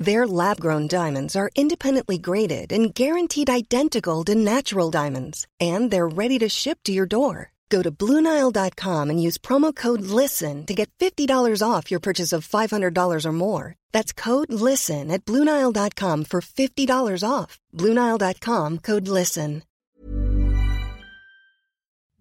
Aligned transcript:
Their 0.00 0.26
lab 0.26 0.58
grown 0.58 0.88
diamonds 0.88 1.36
are 1.36 1.50
independently 1.54 2.16
graded 2.16 2.72
and 2.72 2.94
guaranteed 2.94 3.50
identical 3.50 4.24
to 4.24 4.34
natural 4.34 4.90
diamonds, 4.90 5.46
and 5.60 5.90
they're 5.90 6.08
ready 6.08 6.38
to 6.38 6.48
ship 6.48 6.78
to 6.84 6.92
your 6.92 7.06
door. 7.06 7.52
Go 7.68 7.82
to 7.82 7.90
Bluenile.com 7.92 9.10
and 9.10 9.22
use 9.22 9.38
promo 9.38 9.76
code 9.76 10.00
LISTEN 10.00 10.66
to 10.66 10.74
get 10.74 10.90
$50 10.98 11.62
off 11.62 11.90
your 11.90 12.00
purchase 12.00 12.32
of 12.32 12.48
$500 12.48 13.26
or 13.26 13.32
more. 13.32 13.76
That's 13.92 14.12
code 14.12 14.52
LISTEN 14.52 15.10
at 15.10 15.24
Bluenile.com 15.24 16.24
for 16.24 16.40
$50 16.40 17.22
off. 17.22 17.60
Bluenile.com 17.76 18.78
code 18.78 19.06
LISTEN. 19.06 19.62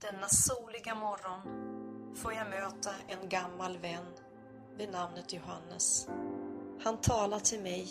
Denna 0.02 0.30
soliga 0.30 0.96
morgon 0.96 1.42
får 2.16 2.34
jag 2.34 2.48
möta 2.50 2.90
en 3.08 3.30
gammal 3.30 3.78
vän 3.78 4.06
vid 4.78 4.92
namnet 4.92 5.34
Johannes. 5.34 6.08
Han 6.82 6.98
talar 6.98 7.40
till 7.40 7.62
mig 7.62 7.88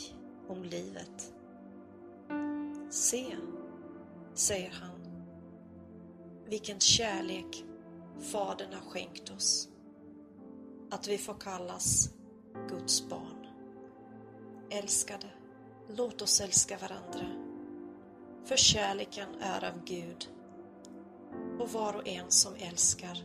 om 0.49 0.65
livet. 0.65 1.33
Se, 2.91 3.37
säger 4.35 4.71
han, 4.71 5.01
vilken 6.47 6.81
kärlek 6.81 7.65
Fadern 8.21 8.73
har 8.73 8.91
skänkt 8.91 9.31
oss. 9.31 9.69
Att 10.91 11.09
vi 11.09 11.19
får 11.19 11.35
kallas 11.35 12.11
Guds 12.69 13.09
barn. 13.09 13.47
Älskade, 14.71 15.31
låt 15.89 16.23
oss 16.23 16.41
älska 16.41 16.79
varandra. 16.79 17.27
För 18.45 18.57
kärleken 18.57 19.29
är 19.41 19.65
av 19.65 19.85
Gud. 19.85 20.29
Och 21.59 21.73
var 21.73 21.97
och 21.97 22.09
en 22.09 22.31
som 22.31 22.55
älskar 22.55 23.25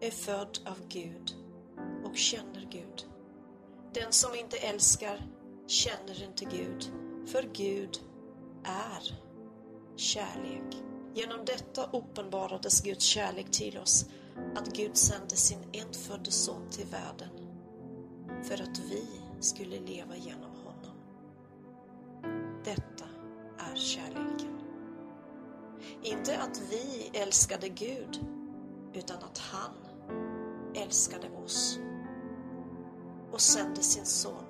är 0.00 0.10
född 0.10 0.58
av 0.66 0.88
Gud 0.88 1.34
och 2.04 2.16
känner 2.16 2.68
Gud. 2.70 3.13
Den 3.94 4.12
som 4.12 4.34
inte 4.34 4.56
älskar 4.56 5.26
känner 5.66 6.24
inte 6.24 6.44
Gud, 6.44 6.92
för 7.26 7.42
Gud 7.42 8.00
är 8.64 9.18
kärlek. 9.96 10.82
Genom 11.14 11.44
detta 11.44 11.90
uppenbarades 11.92 12.80
Guds 12.80 13.04
kärlek 13.04 13.50
till 13.50 13.78
oss, 13.78 14.06
att 14.56 14.76
Gud 14.76 14.96
sände 14.96 15.36
sin 15.36 15.58
enfödde 15.72 16.30
son 16.30 16.70
till 16.70 16.86
världen 16.86 17.30
för 18.42 18.54
att 18.54 18.78
vi 18.78 19.06
skulle 19.40 19.80
leva 19.80 20.16
genom 20.16 20.50
honom. 20.50 20.96
Detta 22.64 23.04
är 23.58 23.76
kärleken. 23.76 24.60
Inte 26.02 26.38
att 26.38 26.60
vi 26.70 27.10
älskade 27.18 27.68
Gud, 27.68 28.26
utan 28.94 29.16
att 29.16 29.38
han 29.38 29.74
älskade 30.74 31.30
oss 31.44 31.78
och 33.34 33.40
sände 33.40 33.82
sin 33.82 34.04
son 34.06 34.44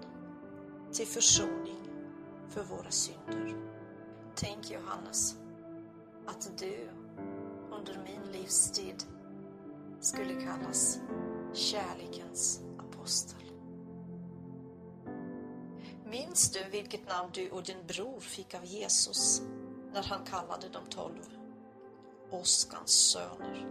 till 0.92 1.06
försoning 1.06 1.88
för 2.48 2.64
våra 2.64 2.90
synder. 2.90 3.56
Tänk 4.34 4.70
Johannes, 4.70 5.36
att 6.26 6.58
du 6.58 6.88
under 7.70 7.98
min 8.04 8.32
livstid 8.32 9.04
skulle 10.00 10.34
kallas 10.34 11.00
kärlekens 11.52 12.60
apostel. 12.78 13.52
Minns 16.10 16.50
du 16.50 16.64
vilket 16.70 17.08
namn 17.08 17.30
du 17.32 17.50
och 17.50 17.62
din 17.62 17.86
bror 17.86 18.20
fick 18.20 18.54
av 18.54 18.64
Jesus 18.64 19.42
när 19.92 20.02
han 20.02 20.24
kallade 20.24 20.68
de 20.68 20.86
tolv 20.86 21.38
Oskans 22.30 22.90
söner? 22.90 23.66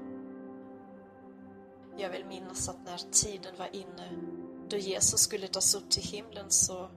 Jag 1.97 2.09
vill 2.09 2.25
minnas 2.25 2.69
att 2.69 2.85
när 2.85 3.11
tiden 3.11 3.55
var 3.57 3.75
inne 3.75 4.09
då 4.69 4.77
Jesus 4.77 5.21
skulle 5.21 5.47
tas 5.47 5.75
upp 5.75 5.89
till 5.89 6.03
himlen 6.03 6.51
så 6.51 6.89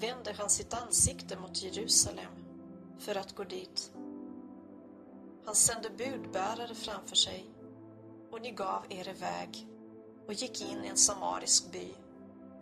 vände 0.00 0.32
han 0.38 0.50
sitt 0.50 0.74
ansikte 0.74 1.38
mot 1.38 1.62
Jerusalem 1.62 2.32
för 2.98 3.14
att 3.14 3.34
gå 3.34 3.44
dit. 3.44 3.92
Han 5.44 5.54
sände 5.54 5.90
budbärare 5.90 6.74
framför 6.74 7.16
sig 7.16 7.46
och 8.30 8.42
ni 8.42 8.50
gav 8.50 8.84
er 8.88 9.08
iväg 9.08 9.68
och 10.26 10.32
gick 10.32 10.60
in 10.60 10.84
i 10.84 10.88
en 10.88 10.96
samarisk 10.96 11.72
by 11.72 11.94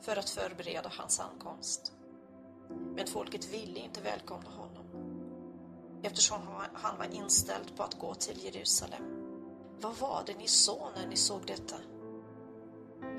för 0.00 0.16
att 0.16 0.31
förbereda 0.31 0.88
hans 0.93 1.21
ankomst. 1.21 1.93
Men 2.94 3.06
folket 3.06 3.53
ville 3.53 3.78
inte 3.78 4.00
välkomna 4.00 4.50
honom 4.50 4.84
eftersom 6.03 6.41
han 6.72 6.99
var 6.99 7.15
inställd 7.15 7.76
på 7.76 7.82
att 7.82 7.99
gå 7.99 8.15
till 8.15 8.44
Jerusalem. 8.44 9.03
Vad 9.81 9.97
var 9.97 10.22
det 10.26 10.34
ni 10.38 10.49
såg 10.49 10.88
när 10.97 11.06
ni 11.06 11.16
såg 11.16 11.47
detta? 11.47 11.76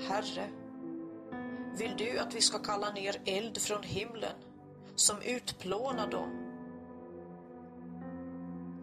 Herre, 0.01 0.49
vill 1.77 1.97
du 1.97 2.19
att 2.19 2.35
vi 2.35 2.41
ska 2.41 2.59
kalla 2.59 2.91
ner 2.91 3.21
eld 3.25 3.57
från 3.57 3.83
himlen 3.83 4.35
som 4.95 5.21
utplånar 5.21 6.07
dem? 6.11 6.41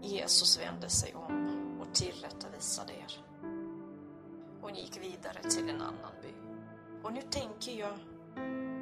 Jesus 0.03 0.60
vände 0.60 0.88
sig 0.88 1.14
om 1.14 1.78
och 1.80 1.94
tillrättavisade 1.94 2.92
er. 2.92 3.25
Hon 4.60 4.75
gick 4.75 4.98
vidare 5.03 5.42
till 5.50 5.69
en 5.69 5.82
annan 5.82 6.12
by. 6.22 6.34
Och 7.03 7.12
nu 7.12 7.20
tänker 7.30 7.72
jag 7.72 7.94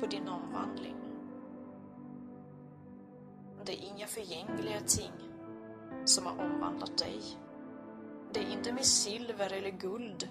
på 0.01 0.07
din 0.07 0.29
omvandling. 0.29 0.97
Det 3.65 3.73
är 3.73 3.89
inga 3.95 4.07
förgängliga 4.07 4.81
ting 4.81 5.13
som 6.05 6.27
har 6.27 6.45
omvandlat 6.45 6.99
dig. 6.99 7.23
Det 8.33 8.41
är 8.41 8.53
inte 8.53 8.73
med 8.73 8.85
silver 8.85 9.53
eller 9.53 9.71
guld 9.71 10.29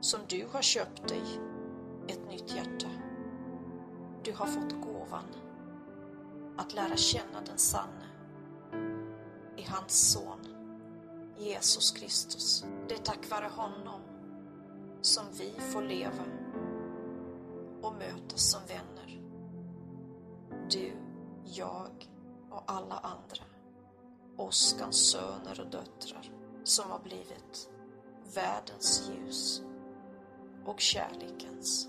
som 0.00 0.20
du 0.28 0.46
har 0.52 0.62
köpt 0.62 1.08
dig 1.08 1.49
ett 2.10 2.28
nytt 2.28 2.54
hjärta. 2.54 2.88
Du 4.22 4.32
har 4.32 4.46
fått 4.46 4.72
gåvan 4.72 5.24
att 6.56 6.74
lära 6.74 6.96
känna 6.96 7.40
den 7.46 7.58
sanne 7.58 8.06
i 9.56 9.62
hans 9.62 10.12
son 10.12 10.46
Jesus 11.38 11.90
Kristus. 11.90 12.64
Det 12.88 12.94
är 12.94 12.98
tack 12.98 13.30
vare 13.30 13.48
honom 13.56 14.00
som 15.00 15.24
vi 15.38 15.52
får 15.72 15.82
leva 15.82 16.24
och 17.82 17.94
mötas 17.94 18.50
som 18.50 18.60
vänner. 18.68 19.20
Du, 20.70 20.92
jag 21.44 22.08
och 22.50 22.62
alla 22.66 22.94
andra. 22.94 23.44
Oskans 24.36 25.10
söner 25.10 25.60
och 25.60 25.70
döttrar 25.70 26.32
som 26.64 26.90
har 26.90 26.98
blivit 26.98 27.70
världens 28.34 29.10
ljus 29.10 29.62
och 30.64 30.80
kärlekens 30.80 31.88